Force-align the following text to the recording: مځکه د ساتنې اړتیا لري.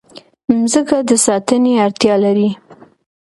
مځکه 0.59 0.97
د 1.09 1.11
ساتنې 1.25 1.73
اړتیا 1.85 2.15
لري. 2.23 2.49